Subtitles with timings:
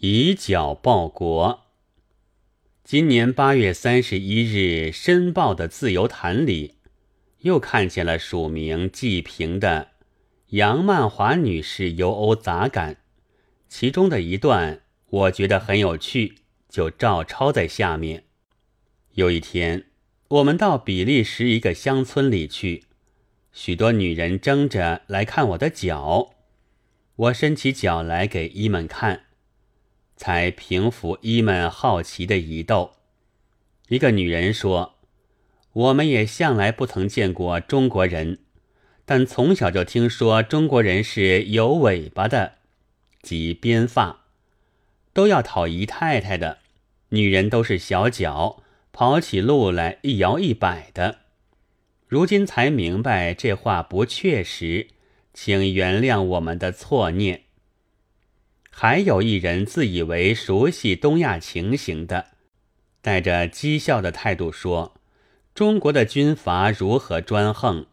[0.00, 1.66] 以脚报国。
[2.84, 6.76] 今年八月三十一日，《申报》的自由坛里，
[7.40, 9.88] 又看见了署名季平的
[10.50, 12.98] 杨曼华女士游欧杂感，
[13.68, 16.36] 其中的一段我觉得很有趣，
[16.68, 18.22] 就照抄在下面。
[19.14, 19.86] 有一天，
[20.28, 22.84] 我们到比利时一个乡村里去，
[23.50, 26.36] 许多女人争着来看我的脚，
[27.16, 29.24] 我伸起脚来给伊们看。
[30.18, 32.96] 才平复伊们好奇的疑窦。
[33.88, 34.96] 一个女人说
[35.72, 38.40] ：“我们也向来不曾见过中国人，
[39.06, 42.56] 但从小就听说中国人是有尾巴的，
[43.22, 44.24] 即编发，
[45.14, 46.58] 都要讨姨太太的。
[47.10, 51.20] 女人都是小脚，跑起路来一摇一摆的。
[52.06, 54.88] 如今才明白这话不确实，
[55.32, 57.44] 请原谅我们的错念。”
[58.80, 62.26] 还有一人自以为熟悉东亚情形的，
[63.02, 64.94] 带着讥笑的态度说
[65.52, 67.86] ：“中国的军阀如何专横，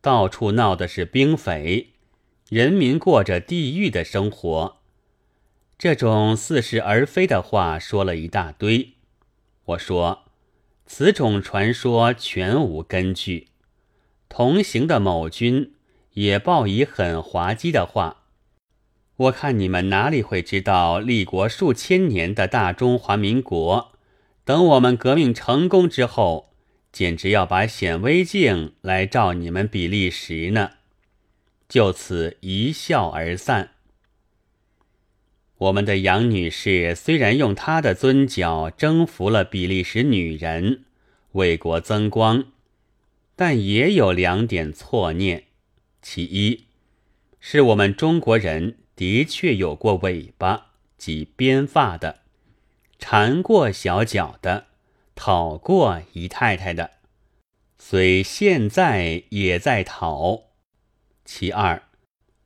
[0.00, 1.90] 到处闹的是兵匪，
[2.48, 4.78] 人民过着地狱的生活。”
[5.78, 8.94] 这种似是而非的话说了一大堆。
[9.66, 10.24] 我说
[10.86, 13.50] ：“此种传说全无根据。”
[14.28, 15.74] 同行的某军
[16.14, 18.21] 也报以很滑稽的话。
[19.22, 23.92] 我看你们哪里会知道立国数千年的大中华民国，
[24.44, 26.52] 等我们革命成功之后，
[26.90, 30.72] 简直要把显微镜来照你们比利时呢！
[31.68, 33.70] 就此一笑而散。
[35.56, 40.82] 我们的杨女士虽然用她的尊脚征服了比利时女人，
[41.32, 42.46] 为国增光，
[43.36, 45.44] 但也有两点错念：
[46.00, 46.64] 其一，
[47.38, 48.78] 是我们中国人。
[49.02, 52.20] 的确有过尾巴及编发的，
[53.00, 54.66] 缠过小脚的，
[55.16, 56.92] 讨过姨太太的，
[57.80, 60.42] 虽现在也在讨。
[61.24, 61.82] 其二，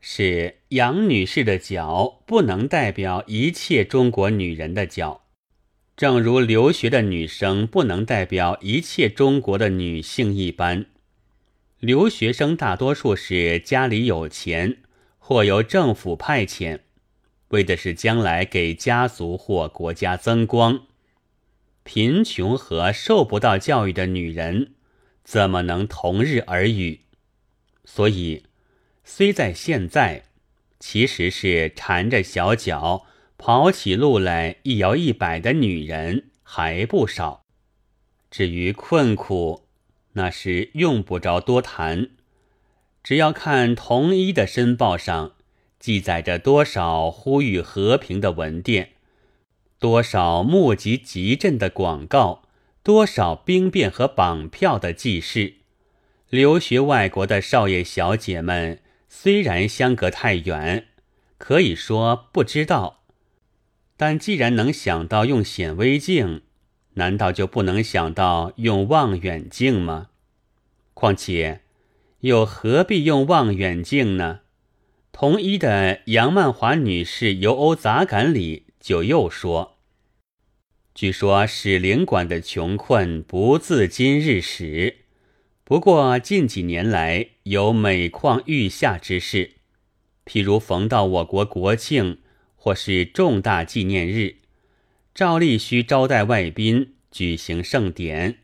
[0.00, 5.26] 是杨女士的脚不能代表一切中国女人的脚，
[5.96, 10.86] 正如留学的女生不能代表一切中国的女性一般。
[11.78, 14.78] 留学生大多数是家里有钱。
[15.30, 16.80] 或由政府派遣，
[17.50, 20.88] 为的是将来给家族或国家增光。
[21.84, 24.74] 贫穷和受不到教育的女人，
[25.22, 27.02] 怎么能同日而语？
[27.84, 28.46] 所以，
[29.04, 30.24] 虽在现在，
[30.80, 33.06] 其实是缠着小脚
[33.38, 37.44] 跑起路来一摇一摆的女人还不少。
[38.32, 39.68] 至于困苦，
[40.14, 42.10] 那是用不着多谈。
[43.02, 45.32] 只要看同一的申报上
[45.78, 48.90] 记载着多少呼吁和平的文电，
[49.78, 52.42] 多少募集集镇的广告，
[52.82, 55.54] 多少兵变和绑票的记事，
[56.28, 60.88] 留学外国的少爷小姐们虽然相隔太远，
[61.38, 63.00] 可以说不知道，
[63.96, 66.42] 但既然能想到用显微镜，
[66.94, 70.08] 难道就不能想到用望远镜吗？
[70.92, 71.62] 况且。
[72.20, 74.40] 又何必用望远镜呢？
[75.10, 79.78] 同一的杨曼华女士游欧杂感里就又说
[80.94, 84.98] ：“据说使领馆的穷困不自今日始，
[85.64, 89.52] 不过近几年来有每况愈下之势。
[90.26, 92.18] 譬如逢到我国国庆
[92.54, 94.36] 或是重大纪念日，
[95.14, 98.38] 照例需招待外宾，举行盛典，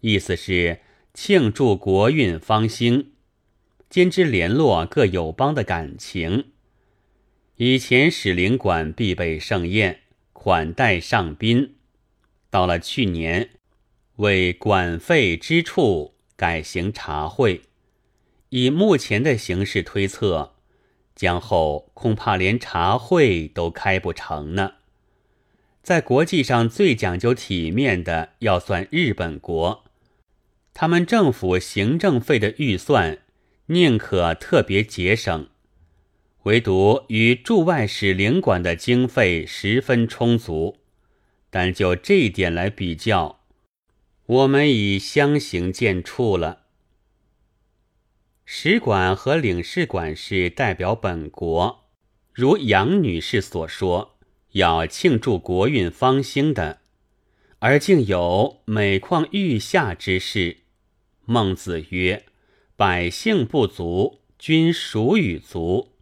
[0.00, 0.80] 意思是。”
[1.14, 3.12] 庆祝国运方兴，
[3.88, 6.46] 兼之联络各友邦的感情。
[7.54, 10.00] 以前使领馆必备盛宴，
[10.32, 11.76] 款待上宾。
[12.50, 13.50] 到了去年，
[14.16, 17.62] 为管费之处改行茶会。
[18.48, 20.54] 以目前的形势推测，
[21.14, 24.72] 将后恐怕连茶会都开不成呢。
[25.80, 29.83] 在国际上最讲究体面的，要算日本国。
[30.74, 33.20] 他们政府行政费的预算
[33.66, 35.48] 宁可特别节省，
[36.42, 40.80] 唯独与驻外使领馆的经费十分充足。
[41.48, 43.40] 但就这一点来比较，
[44.26, 46.64] 我们已相形见绌了。
[48.44, 51.84] 使馆和领事馆是代表本国，
[52.32, 54.18] 如杨女士所说，
[54.52, 56.80] 要庆祝国运方兴的，
[57.60, 60.63] 而竟有每况愈下之势。
[61.26, 62.24] 孟子曰
[62.76, 65.92] ：“百姓不足，君孰与足？”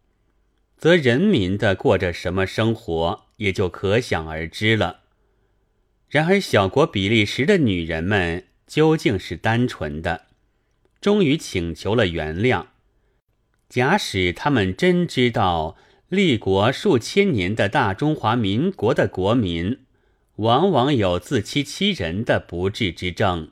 [0.77, 5.01] 则人民的过着什么生活，也就可想而知了。
[6.09, 10.27] 然而，小国比利时的女人们究竟是单纯的，
[11.01, 12.67] 终于请求了原谅。
[13.69, 15.77] 假使他们真知道
[16.09, 19.79] 立国数千年的大中华民国的国民，
[20.37, 23.51] 往往有自欺欺人的不治之症，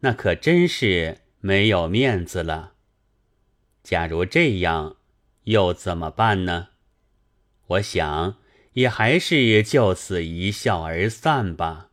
[0.00, 2.72] 那可真是没有面子了。
[3.82, 4.96] 假如这样，
[5.44, 6.68] 又怎么办呢？
[7.66, 8.36] 我想，
[8.74, 11.87] 也还是就此一笑而散吧。